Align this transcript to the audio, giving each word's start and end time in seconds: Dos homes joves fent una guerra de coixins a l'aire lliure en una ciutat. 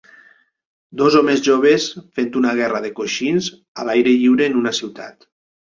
Dos 1.01 1.17
homes 1.19 1.43
joves 1.49 1.85
fent 2.21 2.33
una 2.43 2.55
guerra 2.63 2.83
de 2.87 2.93
coixins 3.01 3.53
a 3.83 3.89
l'aire 3.91 4.19
lliure 4.23 4.49
en 4.53 4.61
una 4.65 4.77
ciutat. 4.83 5.33